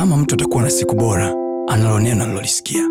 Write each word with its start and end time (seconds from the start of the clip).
kama 0.00 0.16
mtu 0.16 0.34
atakuwa 0.34 0.62
na 0.62 0.70
siku 0.70 0.94
bora 0.94 1.34
analo 1.68 1.98
neno 2.00 2.24
alilolisikia 2.24 2.82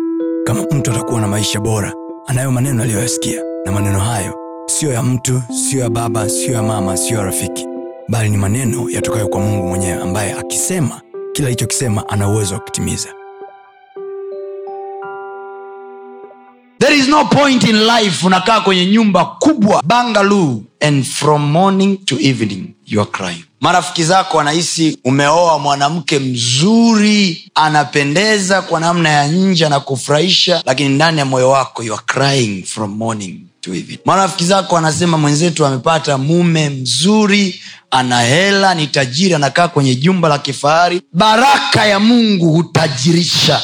kama 0.44 0.62
mtu 0.70 0.90
atakuwa 0.90 1.20
na 1.20 1.28
maisha 1.28 1.60
bora 1.60 1.92
anayo 2.26 2.50
maneno 2.50 2.82
aliyoyasikia. 2.82 3.42
Na 3.66 3.72
maneno 3.72 3.98
hayo 4.00 4.34
siyo 4.66 4.92
ya 4.92 5.02
mtu 5.02 5.42
siyo 5.68 5.82
ya 5.82 5.90
baba 5.90 6.28
siyo 6.28 6.52
ya 6.52 6.62
mama 6.62 6.96
siyo 6.96 7.18
ya 7.18 7.24
rafiki. 7.24 7.66
Bali 8.08 8.30
ni 8.30 8.36
maneno 8.36 8.90
yatokayo 8.90 9.28
kwa 9.28 9.40
mungu 9.40 9.66
mwenyewe 9.68 10.02
ambaye 10.02 10.32
akisema 10.32 11.00
kila 11.32 11.46
alichokisema 11.48 12.08
ana 12.08 12.28
uwezo 12.28 12.54
wa 12.54 12.60
kutimiza. 12.60 13.08
There 16.78 16.96
is 16.98 17.08
no 17.08 17.24
point 17.24 17.64
in 17.64 17.76
life 17.76 18.26
unakaa 18.26 18.60
kwenye 18.60 18.86
nyumba 18.86 19.24
kubwa 19.24 19.82
bangaloo 19.86 20.62
and 20.80 21.04
from 21.04 21.50
morning 21.50 22.04
to 22.04 22.16
evening 22.20 22.64
you 22.86 23.00
are 23.00 23.10
crying 23.10 23.49
marafiki 23.60 24.04
zako 24.04 24.36
wanahisi 24.36 24.98
umeoa 25.04 25.58
mwanamke 25.58 26.18
mzuri 26.18 27.50
anapendeza 27.54 28.62
kwa 28.62 28.80
namna 28.80 29.08
ya 29.08 29.26
nje 29.28 29.66
anakufurahisha 29.66 30.62
lakini 30.66 30.88
ndani 30.88 31.18
ya 31.18 31.24
moyo 31.24 31.50
wako 31.50 31.82
you 31.82 31.94
are 31.94 32.02
crying 32.06 32.62
from 32.64 32.90
morning 32.96 33.40
to 33.60 33.74
evening 33.74 33.98
marafiki 34.04 34.44
zako 34.44 34.74
wanasema 34.74 35.18
mwenzetu 35.18 35.66
amepata 35.66 36.18
mume 36.18 36.70
mzuri 36.70 37.60
ana 37.90 38.20
hela 38.22 38.74
ni 38.74 38.86
tajiri 38.86 39.34
anakaa 39.34 39.68
kwenye 39.68 39.94
jumba 39.94 40.28
la 40.28 40.38
kifahari. 40.38 41.02
Baraka 41.12 41.86
ya 41.86 42.00
mungu 42.00 42.52
hutajirisha 42.52 43.60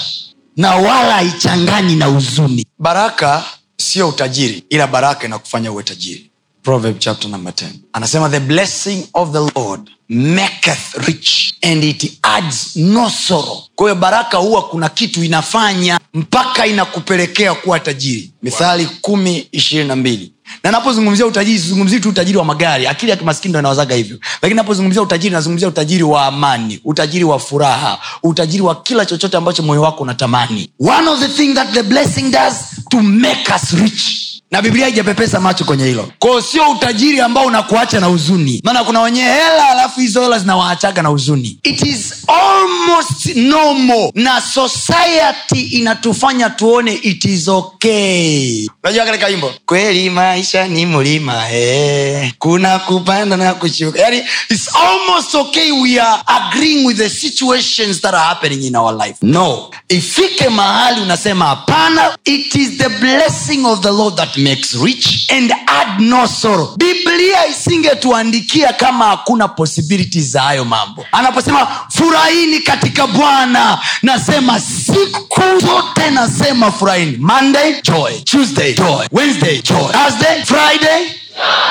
na 0.56 0.74
wala 0.74 1.12
haichanganyi 1.14 1.96
na 1.96 2.06
huzuni. 2.06 2.66
Baraka 2.78 3.44
sio 3.76 4.08
utajiri 4.08 4.64
ila 4.70 4.86
baraka 4.86 5.26
inakufanya 5.26 5.72
uwe 5.72 5.82
tajiri 5.82 6.30
proverb 6.66 6.98
chapter 6.98 7.28
number 7.30 7.52
10 7.52 7.66
anasema 7.92 8.28
the 8.28 8.40
blessing 8.40 9.06
of 9.14 9.32
the 9.32 9.60
lord 9.60 9.90
maketh 10.08 10.94
rich 11.06 11.54
and 11.62 11.84
it 11.84 12.18
adds 12.22 12.76
no 12.76 13.08
sorrow. 13.10 13.62
Kwa 13.74 13.94
baraka 13.94 14.36
huwa 14.38 14.62
kuna 14.62 14.88
kitu 14.88 15.24
inafanya 15.24 16.00
mpaka 16.14 16.66
inakupelekea 16.66 17.54
kuwa 17.54 17.80
tajiri. 17.80 18.30
Mithali 18.42 18.86
kumi 19.00 19.48
ishirini 19.52 19.88
na 19.88 19.96
mbili. 19.96 20.32
Na 20.64 20.70
napozungumzia 20.70 21.26
utajiri 21.26 21.58
sizungumzii 21.58 22.00
tu 22.00 22.08
utajiri 22.08 22.38
wa 22.38 22.44
magari. 22.44 22.86
Akili 22.86 23.10
ya 23.10 23.16
kimaskini 23.16 23.50
ndo 23.50 23.58
inawazaga 23.58 23.94
hivyo. 23.94 24.18
Lakini 24.42 24.56
napozungumzia 24.56 25.02
utajiri 25.02 25.34
nazungumzia 25.34 25.68
utajiri 25.68 26.02
wa 26.02 26.26
amani 26.26 26.80
utajiri 26.84 27.24
wa 27.24 27.38
furaha 27.38 27.98
utajiri 28.22 28.62
wa 28.62 28.82
kila 28.82 29.06
chochote 29.06 29.36
ambacho 29.36 29.62
moyo 29.62 29.82
wako 29.82 30.02
unatamani. 30.02 30.70
One 30.80 31.08
of 31.08 31.20
the 31.20 31.28
thing 31.28 31.54
that 31.54 31.72
the 31.72 31.82
blessing 31.82 32.30
does 32.30 32.54
to 32.90 33.02
make 33.02 33.52
us 33.56 33.72
rich 33.72 34.25
na 34.50 34.62
biblia 34.62 34.84
haijapepesa 34.84 35.40
macho 35.40 35.64
kwenye 35.64 35.84
hilo. 35.84 36.12
Kwao 36.18 36.42
sio 36.42 36.70
utajiri 36.70 37.20
ambao 37.20 37.46
unakuacha 37.46 38.00
na 38.00 38.06
huzuni. 38.06 38.60
Maana 38.64 38.84
kuna 38.84 39.00
wenye 39.00 39.22
hela 39.22 39.68
alafu 39.70 40.00
hizo 40.00 40.22
hela 40.22 40.38
zinawaachaga 40.38 41.02
na 41.02 41.08
huzuni. 41.08 41.58
It 41.62 41.82
is 41.82 42.14
almost 42.28 43.26
normal. 43.36 44.10
Na 44.14 44.40
society 44.40 45.60
inatufanya 45.62 46.50
tuone 46.50 46.94
it 46.94 47.24
is 47.24 47.48
okay. 47.48 48.66
Unajua 48.84 49.04
katika 49.04 49.26
wimbo 49.26 49.52
kweli 49.66 50.10
maisha 50.10 50.68
ni 50.68 50.86
mlima 50.86 51.50
eh. 51.50 52.32
kuna 52.38 52.78
kupanda 52.78 53.36
na 53.36 53.54
kushuka. 53.54 54.00
Yani 54.00 54.22
it's 54.50 54.68
almost 54.74 55.34
okay 55.34 55.70
we 55.72 56.00
are 56.00 56.22
agreeing 56.26 56.86
with 56.86 56.96
the 56.96 57.10
situations 57.10 58.00
that 58.00 58.14
are 58.14 58.24
happening 58.24 58.64
in 58.64 58.76
our 58.76 58.94
life. 59.06 59.16
No. 59.22 59.70
Ifike 59.88 60.48
mahali 60.48 61.00
unasema 61.00 61.44
hapana 61.46 62.16
it 62.24 62.54
is 62.54 62.70
the 62.78 62.88
blessing 62.88 63.64
of 63.66 63.80
the 63.80 63.90
lord 63.90 64.14
that 64.16 64.35
makes 64.38 64.74
rich 64.74 65.26
and 65.32 65.52
add 65.66 66.00
no 66.00 66.26
sorrow. 66.26 66.76
Biblia 66.76 67.46
isingetuandikia 67.46 68.72
kama 68.72 69.04
hakuna 69.06 69.48
posibiliti 69.48 70.20
za 70.20 70.42
hayo 70.42 70.64
mambo. 70.64 71.06
Anaposema 71.12 71.68
furahini 71.88 72.60
katika 72.60 73.06
bwana 73.06 73.78
nasema 74.02 74.60
siku 74.60 75.42
zote 75.60 76.10
nasema 76.10 76.72
furahini. 76.72 77.16
Monday 77.16 77.74
joy. 77.82 78.12
Tuesday 78.24 78.74
joy. 78.74 79.06
Wednesday 79.12 79.62
joy. 79.62 79.92
Thursday 79.92 80.44
friday 80.44 81.06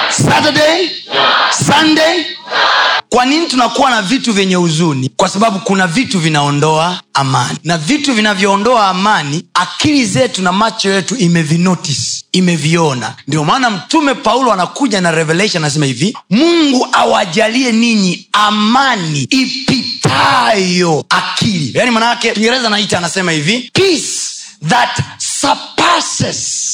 saturday 0.10 0.90
sunday 1.68 2.26
kwa 3.16 3.26
nini 3.26 3.48
tunakuwa 3.48 3.90
na 3.90 4.02
vitu 4.02 4.34
vyenye 4.34 4.56
huzuni? 4.56 5.10
Kwa 5.18 5.30
sababu 5.30 5.60
kuna 5.60 5.88
vitu 5.88 6.20
vinaondoa 6.20 7.02
amani. 7.14 7.58
Na 7.64 7.78
vitu 7.78 8.14
vinavyoondoa 8.14 8.88
amani 8.88 9.46
akili 9.54 10.06
zetu 10.06 10.42
na 10.42 10.52
macho 10.52 10.90
yetu 10.90 11.16
imevinotis 11.16 12.26
imeviona. 12.32 13.16
Ndio 13.28 13.44
maana 13.44 13.70
mtume 13.70 14.14
paulo 14.14 14.54
anakuja 14.54 15.02
na 15.02 15.12
revelation 15.12 15.64
anasema 15.64 15.86
hivi 15.86 16.18
mungu 16.30 16.88
awajalie 16.92 17.72
ninyi 17.72 18.28
amani 18.32 19.22
ipitayo 19.22 21.06
akili. 21.10 21.72
Yaani 21.78 21.92
manaake 21.92 22.32
kiingereza 22.32 22.70
naita 22.70 22.98
anasema 22.98 23.32
hivi 23.32 23.70
peace 23.74 24.10
that 24.68 25.00
surpasses 25.18 26.66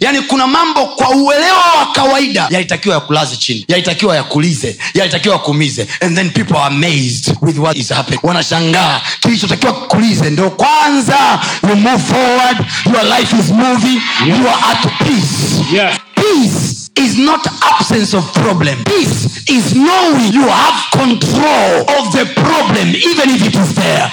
yani 0.00 0.20
kuna 0.20 0.46
mambo 0.46 0.86
kwa 0.86 1.10
uelewa 1.10 1.58
wa 1.78 1.86
kawaida 1.92 2.46
yalitakiwa 2.50 2.94
yakulaze 2.94 3.36
chini 3.36 3.64
yalitakiwa 3.68 4.16
yakulize 4.16 4.78
yalitakiwa 4.94 5.34
yakumize 5.34 5.88
and 6.00 6.16
then 6.16 6.30
people 6.30 6.56
are 6.56 6.66
amazed 6.74 7.34
with 7.42 7.58
what 7.58 7.76
is 7.76 7.88
happening. 7.88 8.20
Wanashangaa 8.22 9.00
kilichotakiwa 9.20 9.72
kukulize 9.72 10.30
ndo 10.30 10.50
kwanza 10.50 11.40
you 11.68 11.76
move 11.76 11.98
forward 12.04 12.58
your 12.94 13.18
life 13.18 13.36
is 13.40 13.50
moving 13.50 14.00
you 14.26 14.34
are 14.48 14.72
at 14.72 14.86
peace. 14.98 15.64
Yes. 15.72 15.94
peace 16.14 16.90
is 17.06 17.18
not 17.18 17.46
absence 17.62 18.16
of 18.16 18.32
problem. 18.32 18.84
Peace 18.84 19.28
is 19.46 19.72
knowing 19.74 20.32
you 20.34 20.48
have 20.48 20.90
control 20.90 21.80
of 21.98 22.12
the 22.12 22.24
problem 22.34 22.88
even 22.88 23.30
if 23.30 23.46
it 23.46 23.54
is 23.54 23.74
there 23.74 24.12